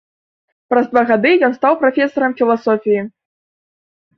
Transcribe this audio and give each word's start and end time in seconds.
Праз 0.73 0.87
два 0.93 1.03
гады 1.11 1.33
ён 1.47 1.51
стаў 1.59 1.73
прафесарам 1.83 2.31
філасофіі. 2.41 3.05